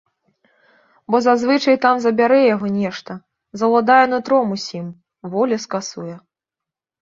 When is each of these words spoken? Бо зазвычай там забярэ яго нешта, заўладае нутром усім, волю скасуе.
Бо 1.13 1.19
зазвычай 1.25 1.77
там 1.83 1.95
забярэ 2.07 2.39
яго 2.55 2.67
нешта, 2.79 3.11
заўладае 3.63 4.01
нутром 4.17 4.45
усім, 4.59 4.85
волю 5.37 5.55
скасуе. 5.71 6.15